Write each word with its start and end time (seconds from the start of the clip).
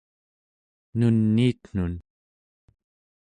nuniitnun 0.97 1.93